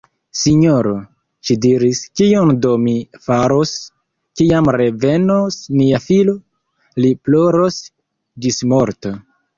[0.43, 0.93] Sinjoro!
[1.49, 2.93] ŝi diris, kion do mi
[3.27, 3.73] faros,
[4.41, 6.35] kiam revenos nia filo?
[7.07, 7.79] Li ploros
[8.47, 9.15] ĝismorte.